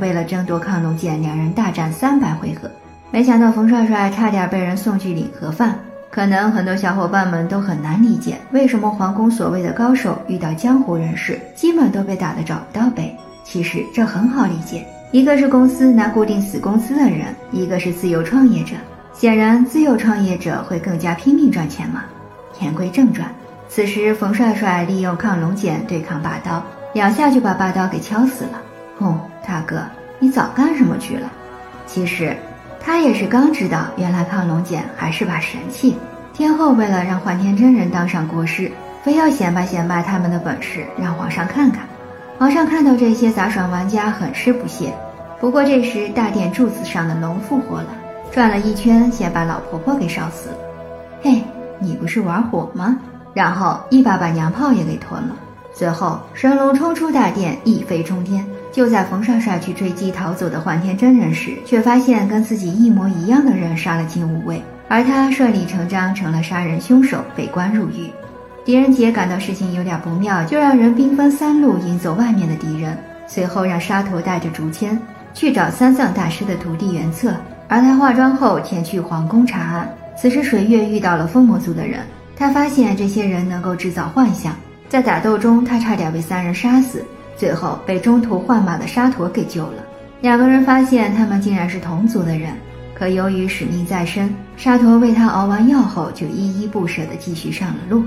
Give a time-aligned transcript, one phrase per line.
[0.00, 2.70] 为了争夺亢龙剑，两人大战三百回合，
[3.10, 5.78] 没想到冯帅帅差点被人送去领盒饭。
[6.10, 13.14] 可能很多小伙伴们都很难理解，为什么皇宫所谓的高手遇到江湖人士，基本都被打得找不到北。
[13.44, 18.74] 其实这很好理解，一个是公司拿固定死工资的人，一个是自由创业者。
[19.12, 22.04] 显然，自由创业者会更加拼命赚钱嘛。
[22.60, 23.28] 言归正传，
[23.68, 26.62] 此时冯帅帅利用亢龙锏对抗霸刀，
[26.94, 28.62] 两下就把霸刀给敲死了。
[28.98, 29.82] 哦，大哥，
[30.18, 31.30] 你早干什么去了？
[31.86, 32.36] 其实。
[32.78, 35.96] 他也是刚知道，原来亢龙锏还是把神器。
[36.32, 38.70] 天后为了让幻天真人当上国师，
[39.02, 41.80] 非要显摆显摆他们的本事，让皇上看看。
[42.38, 44.94] 皇上看到这些杂耍玩家，很是不屑。
[45.40, 47.88] 不过这时大殿柱子上的龙复活了，
[48.30, 50.56] 转了一圈，先把老婆婆给烧死了。
[51.22, 51.42] 嘿，
[51.80, 52.96] 你不是玩火吗？
[53.34, 55.34] 然后一把把娘炮也给吞了。
[55.72, 58.46] 随后神龙冲出大殿，一飞冲天。
[58.76, 68.10] 就在冯帅帅去追击逃走的幻天真人时，却发现跟自己一模一样的人杀了金无畏，而他顺理成章成了杀人凶手，被关入狱。
[68.66, 75.00] 狄仁杰感到事情有点不妙，就让人兵分三路引走外面的敌人，随后让沙陀带着竹签
[75.32, 77.34] 去找三藏大师的徒弟元策，
[77.68, 79.90] 而他化妆后前去皇宫查案。
[80.18, 82.00] 此时水月遇到了风魔族的人，
[82.36, 84.54] 他发现这些人能够制造幻象，
[84.86, 87.02] 在打斗中他差点被三人杀死。
[87.36, 89.84] 最后被中途换马的沙陀给救了。
[90.20, 92.52] 两个人发现他们竟然是同族的人，
[92.94, 98.02] 可由于使命在身，沙陀为他熬完药后就依依不舍地继续上了路。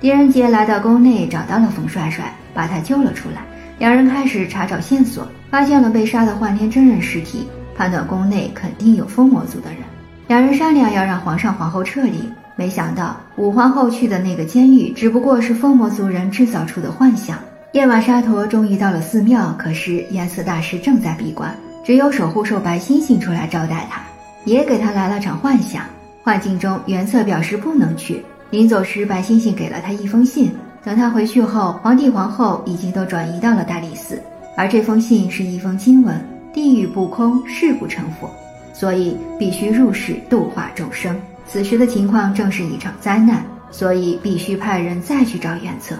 [0.00, 3.42] 狄仁杰来到宫内，找到了冯帅帅，把他救了出来。
[3.78, 9.80] 两人开始查找线索，发现了被杀的幻天真人尸体，判断宫内肯定有风魔族的人。
[10.28, 17.36] 两人商量要让皇上、皇后撤离，没想到武皇后去的那个监狱只不过是风魔族人制造出的幻象。
[17.72, 21.54] 夜晚，沙陀终于到了寺庙，可是颜色大师正在闭关，
[21.84, 24.02] 只有守护兽白猩猩出来招待他，
[24.44, 25.84] 也给他来了场幻想。
[26.24, 28.24] 幻境中，原策表示不能去。
[28.50, 30.52] 临走时，白猩猩给了他一封信。
[30.82, 34.20] 等他回去后，皇帝皇后已经都转移到了大理寺，
[34.56, 36.20] 而这封信是一封经文：
[36.52, 38.28] 地狱不空，誓不成佛，
[38.72, 41.16] 所以必须入世度化众生。
[41.46, 45.94] 此时的情况正是一场灾难，所以必须派人再去找原策。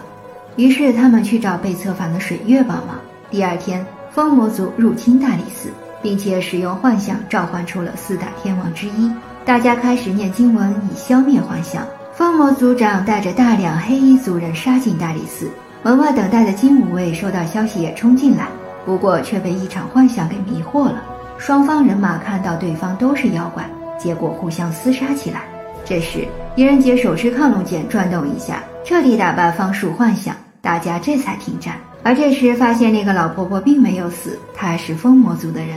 [0.56, 2.96] 于是他们去找被策反的水月帮忙。
[3.30, 5.70] 第二天，风魔族入侵大理寺，
[6.02, 9.10] 并且使用幻象召唤出了四大天王之一。
[9.44, 11.82] 大家开始念经文以消灭幻象。
[12.12, 15.50] 风魔族长带着大量黑衣族人杀进大理寺。
[15.82, 18.46] 门外等待的金吾卫收到消息也冲进来，
[18.84, 21.02] 不过却被一场幻象给迷惑了。
[21.38, 23.64] 双方人马看到对方都是妖怪，
[23.98, 25.44] 结果互相厮杀起来。
[25.90, 26.24] 这时，
[26.54, 28.62] 狄仁杰手持亢龙剑转动一下。
[28.84, 31.74] 彻底打败方术幻想，大家这才停战。
[32.04, 35.70] 而这时发现那个老婆婆并没有死，她是风魔族的人。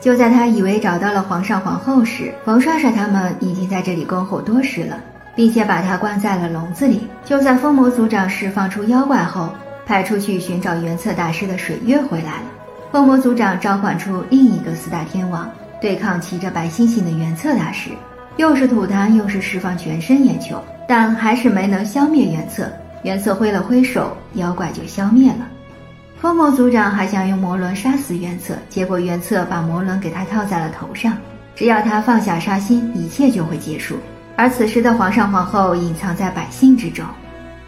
[0.00, 5.00] 就在他以为找到了皇上皇后时，冯帅帅他们已经在这里恭候多时了，
[5.34, 7.08] 并且把他关在了笼子里。
[7.24, 9.52] 就在风魔族长释放出妖怪后，
[9.84, 12.44] 派出去寻找元策大师的水月回来了。
[12.92, 15.50] 风魔族长召唤出另一个四大天王，
[15.80, 17.90] 对抗骑着白猩猩的元策大师，
[18.36, 20.62] 又是吐痰又是释放全身眼球。
[20.88, 22.70] 但还是没能消灭原策，
[23.02, 25.48] 原策挥了挥手，妖怪就消灭了。
[26.20, 31.14] 风魔族长还想用魔轮杀死原策，结果原策把魔轮给他套在了头上，
[31.56, 33.96] 只要他放下杀心，一切就会结束。
[34.36, 37.04] 而此时的皇上皇后隐藏在百姓之中。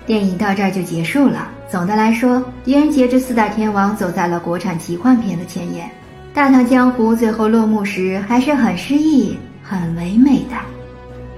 [0.06, 1.48] 电影到这儿就结束了。
[1.68, 5.90] 总的来说，狄仁杰这四大天王走在了国产奇幻片的前沿，
[6.32, 9.36] 大唐江湖最后落幕时还是很失意、
[9.68, 10.56] 很唯美的。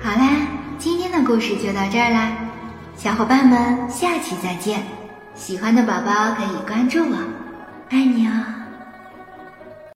[0.00, 0.46] 好啦。
[0.78, 2.32] 今天的故事就到这儿啦，
[2.96, 4.82] 小伙伴们，下期再见！
[5.34, 7.16] 喜欢的宝宝可以关注我，
[7.90, 8.59] 爱你哦。